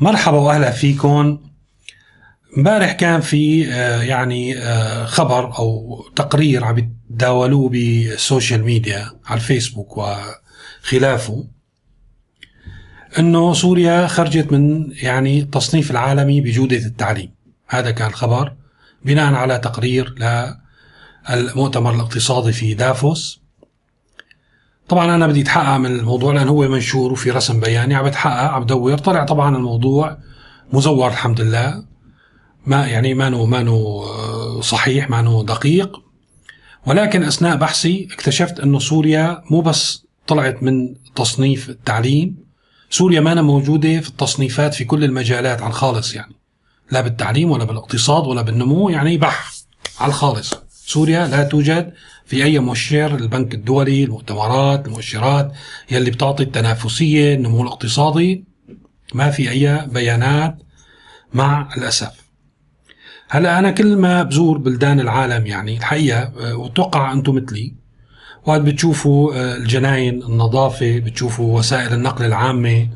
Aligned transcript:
مرحبا 0.00 0.38
وأهلا 0.38 0.70
فيكم. 0.70 1.38
امبارح 2.58 2.92
كان 2.92 3.20
في 3.20 3.72
آه، 3.72 4.02
يعني 4.02 4.58
آه، 4.58 5.04
خبر 5.04 5.58
أو 5.58 6.02
تقرير 6.16 6.64
عم 6.64 6.78
يتداولوه 6.78 7.68
بالسوشيال 7.68 8.64
ميديا 8.64 9.10
على 9.26 9.40
الفيسبوك 9.40 9.98
وخلافه 9.98 11.48
إنه 13.18 13.54
سوريا 13.54 14.06
خرجت 14.06 14.52
من 14.52 14.92
يعني 14.92 15.40
التصنيف 15.40 15.90
العالمي 15.90 16.40
بجودة 16.40 16.76
التعليم. 16.76 17.34
هذا 17.68 17.90
كان 17.90 18.08
الخبر 18.08 18.52
بناء 19.04 19.34
على 19.34 19.58
تقرير 19.58 20.14
للمؤتمر 21.30 21.94
الاقتصادي 21.94 22.52
في 22.52 22.74
دافوس. 22.74 23.39
طبعا 24.90 25.14
أنا 25.14 25.26
بدي 25.26 25.40
أتحقق 25.40 25.76
من 25.76 25.86
الموضوع 25.86 26.34
لأن 26.34 26.48
هو 26.48 26.68
منشور 26.68 27.12
وفي 27.12 27.30
رسم 27.30 27.60
بياني 27.60 27.94
عم 27.94 28.04
بتحقق 28.04 28.50
عم 28.50 28.64
بدور 28.64 28.98
طلع 28.98 29.24
طبعا 29.24 29.56
الموضوع 29.56 30.18
مزور 30.72 31.08
الحمد 31.08 31.40
لله. 31.40 31.84
ما 32.66 32.86
يعني 32.86 33.14
ما 33.14 33.28
نو 33.28 33.46
ما 33.46 33.62
نو 33.62 34.04
صحيح 34.60 35.10
ما 35.10 35.22
نو 35.22 35.42
دقيق. 35.42 36.02
ولكن 36.86 37.22
أثناء 37.22 37.56
بحثي 37.56 38.08
اكتشفت 38.12 38.60
أنه 38.60 38.78
سوريا 38.78 39.42
مو 39.50 39.60
بس 39.60 40.06
طلعت 40.26 40.62
من 40.62 40.94
تصنيف 41.16 41.68
التعليم 41.68 42.36
سوريا 42.90 43.20
ما 43.20 43.42
موجودة 43.42 44.00
في 44.00 44.08
التصنيفات 44.08 44.74
في 44.74 44.84
كل 44.84 45.04
المجالات 45.04 45.62
على 45.62 45.70
الخالص 45.70 46.14
يعني. 46.14 46.34
لا 46.90 47.00
بالتعليم 47.00 47.50
ولا 47.50 47.64
بالإقتصاد 47.64 48.26
ولا 48.26 48.42
بالنمو 48.42 48.88
يعني 48.88 49.18
بح 49.18 49.52
على 50.00 50.08
الخالص. 50.08 50.54
سوريا 50.86 51.26
لا 51.26 51.42
توجد 51.44 51.92
في 52.30 52.44
أي 52.44 52.58
مؤشر 52.58 53.14
البنك 53.14 53.54
الدولي 53.54 54.04
المؤتمرات 54.04 54.86
المؤشرات 54.86 55.52
يلي 55.90 56.10
بتعطي 56.10 56.42
التنافسية 56.42 57.34
النمو 57.34 57.62
الاقتصادي. 57.62 58.44
ما 59.14 59.30
في 59.30 59.50
أي 59.50 59.86
بيانات 59.86 60.58
مع 61.34 61.68
الأسف. 61.76 62.12
هلأ 63.28 63.58
أنا 63.58 63.70
كل 63.70 63.96
ما 63.96 64.22
بزور 64.22 64.58
بلدان 64.58 65.00
العالم 65.00 65.46
يعني 65.46 65.76
الحقيقة 65.76 66.32
واتوقع 66.56 67.12
أنتم 67.12 67.34
مثلي 67.34 67.74
وقت 68.46 68.60
بتشوفوا 68.60 69.34
آه، 69.34 69.56
الجناين 69.56 70.22
النظافة 70.22 70.98
بتشوفوا 70.98 71.58
وسائل 71.58 71.92
النقل 71.94 72.24
العامة 72.24 72.88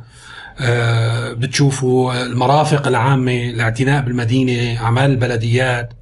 آه، 0.61 1.33
بتشوفوا 1.33 2.23
المرافق 2.27 2.87
العامة 2.87 3.51
الاعتناء 3.51 4.03
بالمدينة 4.03 4.81
أعمال 4.83 5.11
البلديات. 5.11 5.93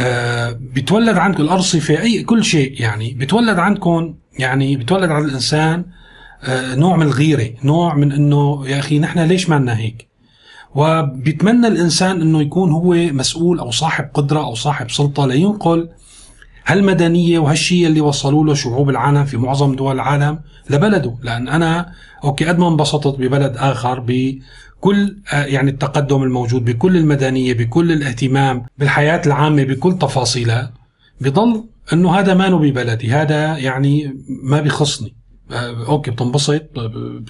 آه، 0.00 0.58
بتولد 0.60 1.18
عندكم 1.18 1.42
الأرصفة 1.42 2.00
اي 2.00 2.22
كل 2.22 2.44
شيء 2.44 2.80
يعني 2.82 3.14
بتولد 3.14 3.58
عندكم 3.58 4.14
يعني 4.38 4.76
بتولد 4.76 5.10
عند 5.10 5.24
الإنسان 5.24 5.84
نوع 6.48 6.96
من 6.96 7.02
الغيرة 7.06 7.50
نوع 7.64 7.94
من 7.94 8.12
إنه 8.12 8.68
يا 8.68 8.78
أخي 8.78 8.98
نحن 8.98 9.18
ليش 9.18 9.48
ما 9.48 9.78
هيك؟ 9.78 10.08
وبيتمنى 10.74 11.66
الإنسان 11.66 12.20
إنه 12.20 12.40
يكون 12.42 12.70
هو 12.70 12.94
مسؤول 12.94 13.58
أو 13.58 13.70
صاحب 13.70 14.08
قدرة 14.14 14.40
أو 14.40 14.54
صاحب 14.54 14.90
سلطة 14.90 15.26
لينقل 15.26 15.88
هالمدنية 16.72 17.38
وهالشيء 17.38 17.86
اللي 17.86 18.00
وصلوا 18.00 18.44
له 18.44 18.54
شعوب 18.54 18.90
العالم 18.90 19.24
في 19.24 19.36
معظم 19.36 19.74
دول 19.76 19.94
العالم 19.94 20.38
لبلده. 20.70 21.14
لأن 21.22 21.48
أنا 21.48 21.92
أوكي 22.24 22.44
قد 22.44 22.58
ما 22.58 22.68
انبسطت 22.68 23.20
ببلد 23.20 23.56
آخر 23.56 24.00
بكل 24.06 25.16
يعني 25.30 25.70
التقدم 25.70 26.22
الموجود 26.22 26.64
بكل 26.64 26.96
المدنية 26.96 27.54
بكل 27.54 27.92
الاهتمام 27.92 28.66
بالحياة 28.78 29.22
العامة 29.26 29.64
بكل 29.64 29.98
تفاصيلها 29.98 30.72
بضل 31.20 31.64
إنه 31.92 32.18
هذا 32.18 32.34
ما 32.34 32.48
ببلدي 32.50 33.12
هذا 33.12 33.58
يعني 33.58 34.16
ما 34.42 34.60
بيخصني. 34.60 35.20
آه، 35.52 35.86
أوكي 35.86 36.10
بتنبسط 36.10 36.62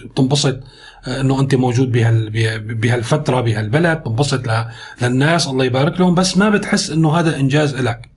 بتنبسط 0.05 0.61
آه، 1.07 1.21
إنه 1.21 1.41
أنت 1.41 1.55
موجود 1.55 1.93
بهال 1.93 2.31
بهالفترة 2.75 3.41
بهالبلد 3.41 3.99
بتنبسط 3.99 4.43
للناس 5.03 5.49
الله 5.49 5.65
يبارك 5.65 6.01
لهم 6.01 6.15
بس 6.15 6.39
ما 6.39 6.51
بتحس 6.51 6.91
إنه 6.91 7.19
هذا 7.19 7.37
إنجاز 7.37 7.77
لك 7.77 8.11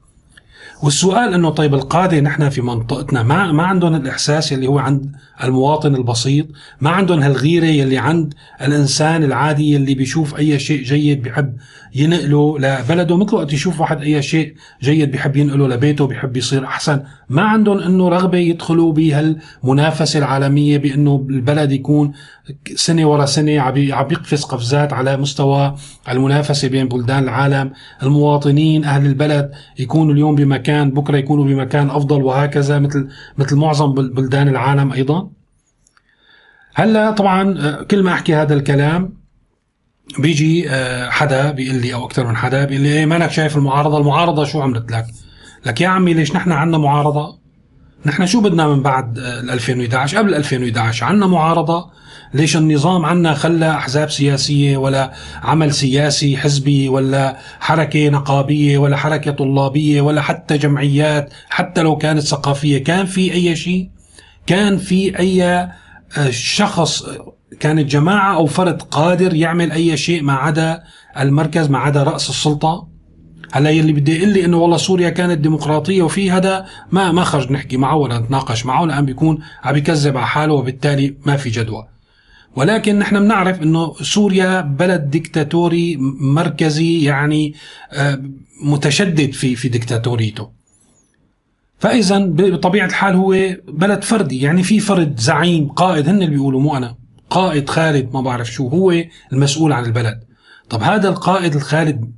والسؤال 0.83 1.33
إنه 1.33 1.49
طيب 1.49 1.73
القاده 1.73 2.19
نحن 2.19 2.49
في 2.49 2.61
منطقتنا 2.61 3.23
ما 3.23 3.51
ما 3.51 3.63
عندهم 3.63 3.95
الإحساس 3.95 4.53
اللي 4.53 4.67
هو 4.67 4.79
عند 4.79 5.15
المواطن 5.43 5.95
البسيط 5.95 6.47
ما 6.81 6.89
عندهم 6.89 7.19
هالغيرة 7.19 7.65
يلي 7.65 7.97
عند 7.97 8.33
الإنسان 8.61 9.23
العادي 9.23 9.73
يلي 9.73 9.93
بيشوف 9.93 10.37
أي 10.37 10.59
شيء 10.59 10.83
جيد 10.83 11.21
بيحب 11.21 11.57
ينقله 11.95 12.59
لبلده 12.59 13.17
مثل 13.17 13.35
وقت 13.35 13.53
يشوف 13.53 13.81
واحد 13.81 14.01
أي 14.01 14.21
شيء 14.21 14.55
جيد 14.81 15.11
بيحب 15.11 15.35
ينقله 15.35 15.67
لبيته 15.67 16.07
بيحب 16.07 16.37
يصير 16.37 16.65
أحسن. 16.65 17.03
ما 17.29 17.41
عندهم 17.41 17.79
إنه 17.79 18.09
رغبة 18.09 18.37
يدخلوا 18.37 18.93
بهالمنافسة 18.93 20.19
العالمية 20.19 20.77
بإنه 20.77 21.27
البلد 21.29 21.71
يكون 21.71 22.11
سنة 22.75 23.05
ورا 23.05 23.25
سنة 23.25 23.61
عم 23.61 23.77
يقفز 23.77 24.43
قفزات 24.43 24.93
على 24.93 25.17
مستوى 25.17 25.75
المنافسة 26.09 26.67
بين 26.67 26.87
بلدان 26.87 27.23
العالم. 27.23 27.71
المواطنين 28.03 28.85
أهل 28.85 29.05
البلد 29.05 29.51
يكونوا 29.79 30.13
اليوم 30.13 30.35
بمكان 30.35 30.91
بكرة 30.91 31.17
يكونوا 31.17 31.45
بمكان 31.45 31.89
أفضل 31.89 32.23
وهكذا 32.23 32.79
مثل 32.79 33.07
مثل 33.37 33.55
معظم 33.55 33.93
بلدان 33.93 34.47
العالم 34.47 34.93
أيضا. 34.93 35.29
هلأ 36.75 37.11
طبعا 37.11 37.59
آه، 37.59 37.83
كل 37.83 38.03
ما 38.03 38.13
أحكي 38.13 38.35
هذا 38.35 38.53
الكلام 38.53 39.22
بيجي 40.19 40.69
آه، 40.69 41.09
حدا 41.09 41.51
بيقول 41.51 41.81
لي 41.81 41.93
أو 41.93 42.05
أكثر 42.05 42.27
من 42.27 42.35
حدا 42.35 42.65
بيقول 42.65 42.83
لي 42.83 42.93
إيه 42.93 43.05
مالك 43.05 43.31
شايف 43.31 43.57
المعارضة؟ 43.57 43.97
المعارضة 43.97 44.45
شو 44.45 44.61
عملت 44.61 44.91
لك؟ 44.91 45.05
لك 45.65 45.81
يا 45.81 45.87
عمي 45.87 46.13
ليش 46.13 46.35
نحن 46.35 46.51
عندنا 46.51 46.77
معارضة؟ 46.77 47.39
نحن 48.05 48.25
شو 48.25 48.41
بدنا 48.41 48.67
من 48.67 48.83
بعد 48.83 49.17
2011 49.17 50.17
آه، 50.17 50.21
قبل 50.21 50.35
2011 50.35 51.05
عندنا 51.05 51.27
معارضة. 51.27 51.89
ليش 52.33 52.57
النظام 52.57 53.05
عنا 53.05 53.33
خلى 53.33 53.71
أحزاب 53.71 54.09
سياسية 54.09 54.77
ولا 54.77 55.13
عمل 55.43 55.73
سياسي 55.73 56.37
حزبي 56.37 56.89
ولا 56.89 57.37
حركة 57.59 58.09
نقابية 58.09 58.77
ولا 58.77 58.97
حركة 58.97 59.31
طلابية 59.31 60.01
ولا 60.01 60.21
حتى 60.21 60.57
جمعيات 60.57 61.33
حتى 61.49 61.81
لو 61.81 61.95
كانت 61.95 62.19
ثقافية 62.19 62.83
كان 62.83 63.05
في 63.05 63.33
أي 63.33 63.55
شيء؟ 63.55 63.89
كان 64.47 64.77
في 64.77 65.19
أي 65.19 65.43
آه، 65.43 65.71
شخص 66.29 67.05
كانت 67.59 67.91
جماعة 67.91 68.35
أو 68.35 68.45
فرد 68.45 68.81
قادر 68.81 69.33
يعمل 69.33 69.71
أي 69.71 69.97
شيء 69.97 70.23
ما 70.23 70.33
عدا 70.33 70.83
المركز 71.19 71.69
ما 71.69 71.77
عدا 71.77 72.03
رأس 72.03 72.29
السلطة. 72.29 72.87
هلا 73.51 73.69
يلي 73.69 73.93
بدي 73.93 74.17
يقول 74.17 74.33
لي 74.33 74.45
إنه 74.45 74.57
والله 74.57 74.77
سوريا 74.77 75.09
كانت 75.09 75.39
ديمقراطية 75.39 76.01
وفي 76.01 76.31
هذا 76.31 76.65
ما 76.91 77.11
ما 77.11 77.23
خرج 77.23 77.51
نحكي 77.51 77.77
معه 77.77 77.95
ولا 77.95 78.19
نتناقش 78.19 78.65
معه 78.65 78.85
لأن 78.85 79.05
بيكون 79.05 79.39
عم 79.63 79.73
بيكذب 79.73 80.17
على 80.17 80.27
حاله 80.27 80.53
وبالتالي 80.53 81.15
ما 81.25 81.37
في 81.37 81.49
جدوى. 81.49 81.87
ولكن 82.55 82.99
نحن 82.99 83.19
بنعرف 83.19 83.61
إنه 83.61 83.93
سوريا 83.93 84.61
بلد 84.61 85.09
ديكتاتوري 85.09 85.97
مركزي 86.19 87.03
يعني 87.03 87.53
آه، 87.91 88.21
متشدد 88.63 89.31
في 89.31 89.55
في 89.55 89.69
ديكتاتوريته. 89.69 90.49
فاذا 91.79 92.19
بطبيعة 92.19 92.85
الحال 92.85 93.15
هو 93.15 93.35
بلد 93.67 94.03
فردي 94.03 94.41
يعني 94.41 94.63
في 94.63 94.79
فرد 94.79 95.19
زعيم 95.19 95.69
قائد 95.69 96.09
هن 96.09 96.15
اللي 96.15 96.27
بيقولوا 96.27 96.61
مو 96.61 96.77
أنا. 96.77 97.02
قائد 97.33 97.69
خالد 97.69 98.13
ما 98.13 98.21
بعرف 98.21 98.51
شو 98.51 98.67
هو 98.67 98.93
المسؤول 99.33 99.73
عن 99.73 99.85
البلد. 99.85 100.19
طب 100.69 100.83
هذا 100.83 101.09
القائد 101.09 101.55
الخالد 101.55 102.11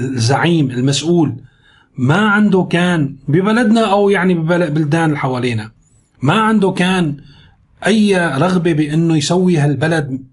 الزعيم 0.00 0.70
المسؤول 0.70 1.36
ما 1.98 2.16
عنده 2.16 2.66
كان 2.70 3.16
ببلدنا 3.28 3.92
أو 3.92 4.10
يعني 4.10 4.34
ببلدان 4.34 5.04
اللي 5.04 5.18
حوالينا. 5.18 5.70
ما 6.22 6.32
عنده 6.34 6.70
كان 6.70 7.16
أي 7.86 8.16
رغبة 8.16 8.72
بأنه 8.72 9.16
يسوي 9.16 9.58
هالبلد 9.58 10.24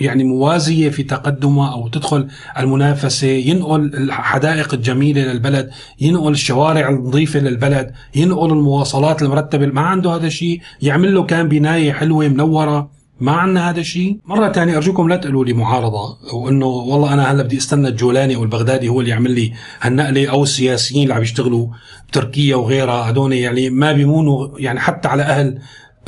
يعني 0.00 0.24
موازية 0.24 0.90
في 0.90 1.02
تقدمها 1.02 1.72
أو 1.72 1.88
تدخل 1.88 2.28
المنافسة 2.58 3.26
ينقل 3.26 3.94
الحدائق 3.94 4.74
الجميلة 4.74 5.22
للبلد 5.22 5.70
ينقل 6.00 6.32
الشوارع 6.32 6.88
النظيفة 6.88 7.40
للبلد 7.40 7.92
ينقل 8.14 8.52
المواصلات 8.52 9.22
المرتبة 9.22 9.66
ما 9.66 9.80
عنده 9.80 10.14
هذا 10.14 10.26
الشيء. 10.26 10.60
يعمل 10.82 11.14
له 11.14 11.22
كان 11.22 11.48
بناية 11.48 11.92
حلوة 11.92 12.28
منورة. 12.28 13.01
ما 13.22 13.32
عندنا 13.32 13.70
هذا 13.70 13.80
الشيء. 13.80 14.18
مرة 14.26 14.52
ثانية 14.52 14.76
أرجوكم 14.76 15.08
لا 15.08 15.16
تقولوا 15.16 15.44
لي 15.44 15.52
معارضة 15.52 16.18
وإنه 16.34 16.66
والله 16.66 17.12
أنا 17.12 17.32
هلا 17.32 17.42
بدي 17.42 17.56
أستنى 17.56 17.88
الجولاني 17.88 18.36
أو 18.36 18.42
البغدادي 18.42 18.88
هو 18.88 19.00
اللي 19.00 19.10
يعمل 19.10 19.30
لي 19.30 19.52
هالنقلة 19.80 20.30
أو 20.30 20.42
السياسيين 20.42 21.02
اللي 21.02 21.14
عم 21.14 21.22
يشتغلوا 21.22 21.66
بتركيا 22.08 22.56
وغيرها 22.56 23.10
هدول 23.10 23.32
يعني 23.32 23.70
ما 23.70 23.92
بيمونوا 23.92 24.48
يعني 24.58 24.80
حتى 24.80 25.08
على 25.08 25.22
أهل 25.22 25.58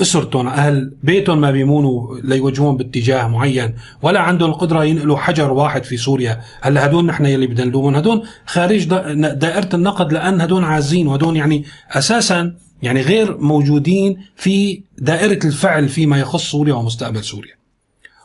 أسرتهم 0.00 0.48
أهل 0.48 0.96
بيتهم 1.02 1.40
ما 1.40 1.50
بيمونوا 1.50 2.16
ليوجهون 2.24 2.76
باتجاه 2.76 3.28
معين 3.28 3.74
ولا 4.02 4.20
عندهم 4.20 4.50
القدرة 4.50 4.84
ينقلوا 4.84 5.16
حجر 5.16 5.52
واحد 5.52 5.84
في 5.84 5.96
سوريا. 5.96 6.40
هلا 6.60 6.86
هدول 6.86 7.06
نحن 7.06 7.26
يلي 7.26 7.46
بدنا 7.46 7.66
نلومهم. 7.66 7.94
هدول 7.94 8.22
خارج 8.46 8.84
دائرة 9.34 9.68
النقد 9.74 10.12
لأن 10.12 10.40
هدول 10.40 10.64
عازين 10.64 11.06
وهدول 11.06 11.36
يعني 11.36 11.64
أساسا 11.90 12.54
يعني 12.84 13.00
غير 13.00 13.38
موجودين 13.38 14.16
في 14.36 14.82
دائرة 14.98 15.46
الفعل 15.46 15.88
فيما 15.88 16.18
يخص 16.18 16.50
سوريا 16.50 16.74
ومستقبل 16.74 17.24
سوريا. 17.24 17.54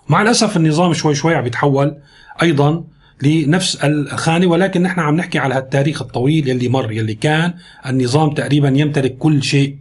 مع 0.10 0.22
الأسف 0.22 0.58
النظام 0.58 0.94
شوي 0.94 1.16
شوي 1.16 1.36
عم 1.36 1.46
يتحول 1.46 1.98
أيضا 2.42 2.84
لنفس 3.24 3.76
الخانة 3.76 4.48
ولكن 4.48 4.82
نحن 4.82 5.00
عم 5.00 5.16
نحكي 5.16 5.40
على 5.40 5.56
هالتاريخ 5.56 6.02
الطويل 6.02 6.48
يلي 6.48 6.70
مر 6.70 6.92
يلي 6.92 7.14
كان 7.14 7.54
النظام 7.88 8.30
تقريبا 8.30 8.68
يمتلك 8.76 9.18
كل 9.18 9.44
شيء 9.44 9.78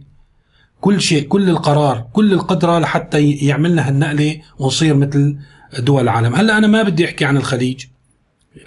كل 0.81 1.01
شيء 1.01 1.27
كل 1.27 1.49
القرار 1.49 2.07
كل 2.13 2.33
القدرة 2.33 2.79
لحتى 2.79 3.31
يعملنا 3.31 3.87
هالنقلة 3.87 4.41
ونصير 4.59 4.95
مثل 4.95 5.37
دول 5.79 6.03
العالم. 6.03 6.35
هلأ 6.35 6.57
أنا 6.57 6.67
ما 6.67 6.83
بدي 6.83 7.05
أحكي 7.05 7.25
عن 7.25 7.37
الخليج. 7.37 7.85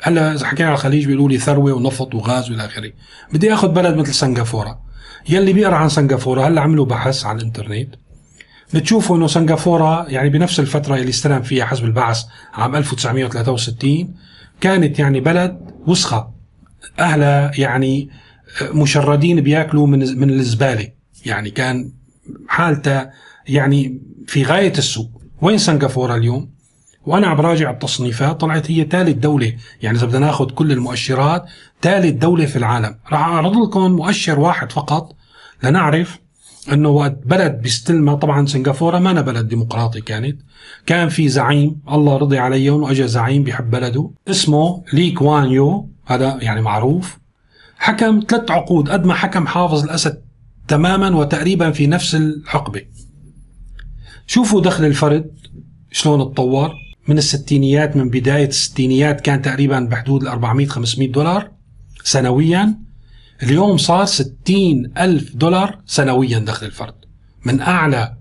هلا 0.03 0.35
اذا 0.35 0.47
حكينا 0.47 0.69
عن 0.69 0.75
الخليج 0.75 1.07
بيقولوا 1.07 1.29
لي 1.29 1.39
ثروة 1.39 1.73
ونفط 1.73 2.15
وغاز 2.15 2.51
والى 2.51 2.65
آخره. 2.65 2.93
بدي 3.33 3.55
آخذ 3.55 3.69
بلد 3.69 3.97
مثل 3.97 4.15
سنغافورة. 4.15 4.81
يلي 5.29 5.53
بيقرأ 5.53 5.77
عن 5.77 5.89
سنغافورة 5.89 6.49
هلأ 6.49 6.61
عملوا 6.61 6.87
بحث 6.87 7.27
على 7.27 7.39
الإنترنت. 7.39 7.95
بتشوفوا 8.75 9.17
إنه 9.17 9.27
سنغافورة 9.27 10.09
يعني 10.09 10.29
بنفس 10.29 10.61
الفترة 10.61 10.97
اللي 10.97 11.11
استلم 11.11 11.43
فيها 11.43 11.65
حزب 11.65 11.85
البعث 11.85 12.25
عام 12.55 12.77
1963 12.77 14.15
كانت 14.61 14.99
يعني 14.99 15.21
بلد 15.21 15.71
وسخة. 15.87 16.31
أهلها 16.99 17.51
يعني 17.59 18.11
مشردين 18.63 19.41
بياكلوا 19.41 19.87
من 19.87 20.19
من 20.19 20.31
الزبالة. 20.31 20.89
يعني 21.27 21.51
كان 21.51 21.93
حالته 22.49 23.11
يعني 23.49 24.01
في 24.27 24.43
غاية 24.45 24.73
السوء 24.79 25.09
وين 25.43 25.59
سنغافورة 25.59 26.15
اليوم؟ 26.17 26.51
وأنا 27.07 27.27
عم 27.27 27.37
براجع 27.37 27.71
التصنيفات 27.71 28.41
طلعت 28.41 28.71
هي 28.71 28.85
ثالث 28.85 29.19
دولة. 29.19 29.57
يعني 29.83 29.99
إذا 29.99 30.07
بدنا 30.07 30.27
ناخذ 30.27 30.51
كل 30.51 30.73
المؤشرات 30.73 31.45
ثالث 31.83 32.17
دولة 32.17 32.47
في 32.47 32.57
العالم. 32.57 32.99
راح 33.13 33.21
أعرض 33.21 33.57
لكم 33.57 33.93
مؤشر 33.93 34.41
واحد 34.41 34.73
فقط 34.73 35.17
لنعرف 35.65 36.19
إنه 36.73 36.89
وقت 36.89 37.19
بلد 37.25 37.53
بيستلمها. 37.53 38.15
طبعا 38.15 38.47
سنغافورة 38.47 38.99
ما 38.99 39.11
أنا 39.11 39.21
بلد 39.21 39.49
ديمقراطي 39.49 40.01
كانت. 40.01 40.41
كان 40.87 41.09
في 41.09 41.29
زعيم 41.29 41.83
الله 41.93 42.17
رضي 42.17 42.39
عليهم 42.39 42.83
واجى 42.83 43.09
زعيم 43.09 43.43
بيحب 43.43 43.71
بلده. 43.71 44.11
اسمه 44.29 44.85
لي 44.93 45.11
كوان 45.11 45.51
يو. 45.51 45.89
هذا 46.07 46.39
يعني 46.41 46.63
معروف. 46.63 47.19
حكم 47.79 48.21
ثلاث 48.29 48.51
عقود 48.51 48.89
قد 48.89 49.05
ما 49.05 49.15
حكم 49.15 49.47
حافظ 49.47 49.85
الأسد 49.85 50.23
تماما 50.69 51.17
وتقريبا 51.17 51.71
في 51.71 51.87
نفس 51.87 52.15
الحقبة. 52.15 52.83
شوفوا 54.27 54.61
دخل 54.61 54.85
الفرد 54.85 55.31
شلون 55.91 56.35
تطور 56.35 56.71
من 57.09 57.19
الستينيات 57.19 57.97
من 57.97 58.09
بداية 58.09 58.49
الستينيات 58.49 59.21
كان 59.21 59.43
تقريبا 59.43 59.81
بحدود 59.81 60.23
ال 60.23 60.29
400 60.29 60.67
500 60.67 61.13
دولار 61.13 61.51
سنويا. 62.05 62.75
اليوم 63.43 63.77
صار 63.77 64.05
60 64.05 64.93
ألف 64.99 65.37
دولار 65.37 65.79
سنويا 65.87 66.39
دخل 66.39 66.67
الفرد. 66.67 66.95
من 67.45 67.61
أعلى 67.61 68.17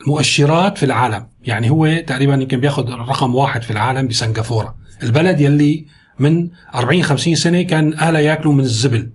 المؤشرات 0.00 0.78
في 0.78 0.86
العالم. 0.86 1.26
يعني 1.42 1.70
هو 1.70 2.02
تقريبا 2.06 2.34
يمكن 2.34 2.60
بياخذ 2.60 2.90
رقم 2.90 3.34
واحد 3.34 3.62
في 3.62 3.70
العالم 3.70 4.08
بسنغافورة. 4.08 4.76
البلد 5.02 5.40
يلي 5.40 5.86
من 6.18 6.50
40 6.74 7.02
50 7.02 7.34
سنة 7.34 7.62
كان 7.62 7.94
أهلها 7.94 8.20
ياكلوا 8.20 8.52
من 8.52 8.60
الزبل. 8.60 9.10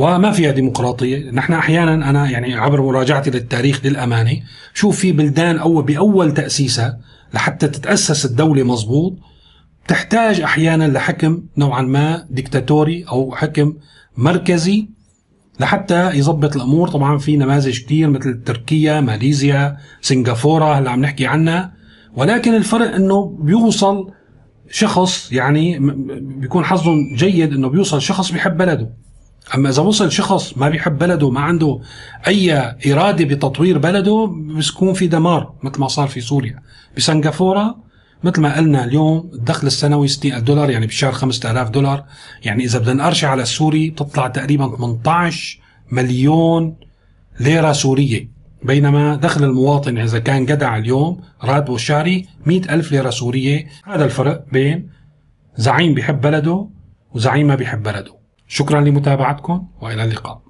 وما 0.00 0.30
فيها 0.30 0.50
ديمقراطية، 0.50 1.30
نحن 1.30 1.52
أحيانا 1.52 2.10
أنا 2.10 2.30
يعني 2.30 2.54
عبر 2.54 2.82
مراجعتي 2.82 3.30
للتاريخ 3.30 3.80
للامانه 3.86 4.40
شوف 4.74 4.98
في 4.98 5.12
بلدان 5.12 5.58
أو 5.58 5.82
بأول 5.82 6.34
تأسيسها 6.34 7.00
لحتى 7.34 7.68
تتأسس 7.68 8.24
الدولة 8.24 8.62
مزبوط 8.62 9.18
تحتاج 9.88 10.40
أحيانا 10.40 10.84
لحكم 10.84 11.42
نوعا 11.56 11.82
ما 11.82 12.26
ديكتاتوري 12.30 13.04
أو 13.04 13.34
حكم 13.36 13.74
مركزي 14.16 14.88
لحتى 15.60 16.10
يظبط 16.10 16.56
الأمور. 16.56 16.88
طبعا 16.88 17.18
في 17.18 17.36
نماذج 17.36 17.84
كثير 17.84 18.10
مثل 18.10 18.42
تركيا 18.44 19.00
ماليزيا 19.00 19.76
سنغافورة 20.00 20.78
هلأ 20.78 20.90
عم 20.90 21.00
نحكي 21.00 21.26
عنها. 21.26 21.72
ولكن 22.16 22.54
الفرق 22.54 22.94
إنه 22.94 23.38
بيوصل 23.40 24.10
شخص 24.70 25.32
يعني 25.32 25.78
بيكون 26.20 26.64
حظهم 26.64 27.14
جيد 27.14 27.52
إنه 27.52 27.68
بيوصل 27.68 28.02
شخص 28.02 28.32
بيحب 28.32 28.56
بلده. 28.56 28.90
أما 29.54 29.68
إذا 29.68 29.82
وصل 29.82 30.12
شخص 30.12 30.58
ما 30.58 30.68
بيحب 30.68 30.98
بلده 30.98 31.30
ما 31.30 31.40
عنده 31.40 31.80
أي 32.26 32.52
إرادة 32.92 33.24
بتطوير 33.24 33.78
بلده 33.78 34.26
بيكون 34.26 34.92
في 34.92 35.06
دمار 35.06 35.54
مثل 35.62 35.80
ما 35.80 35.88
صار 35.88 36.08
في 36.08 36.20
سوريا. 36.20 36.62
بسنغافورة 36.96 37.76
مثل 38.24 38.40
ما 38.40 38.56
قلنا 38.56 38.84
اليوم 38.84 39.30
الدخل 39.34 39.66
السنوي 39.66 40.08
60 40.08 40.44
دولار 40.44 40.70
يعني 40.70 40.86
بالشهر 40.86 41.12
5000 41.12 41.70
دولار. 41.70 42.04
يعني 42.44 42.64
إذا 42.64 42.78
بدنا 42.78 42.94
نقرشي 42.94 43.26
على 43.26 43.42
السوري 43.42 43.90
بتطلع 43.90 44.28
تقريبا 44.28 44.76
18 44.76 45.60
مليون 45.92 46.76
ليرة 47.40 47.72
سورية. 47.72 48.28
بينما 48.62 49.16
دخل 49.16 49.44
المواطن 49.44 49.98
إذا 49.98 50.18
كان 50.18 50.46
جدع 50.46 50.76
اليوم 50.76 51.20
راتبه 51.44 51.74
الشهري 51.74 52.26
100 52.46 52.74
ألف 52.74 52.92
ليرة 52.92 53.10
سورية. 53.10 53.66
هذا 53.84 54.04
الفرق 54.04 54.44
بين 54.52 54.90
زعيم 55.56 55.94
بيحب 55.94 56.20
بلده 56.20 56.68
وزعيم 57.14 57.46
ما 57.46 57.54
بيحب 57.54 57.82
بلده. 57.82 58.19
شكرا 58.52 58.80
لمتابعتكم 58.80 59.66
وإلى 59.80 60.04
اللقاء. 60.04 60.42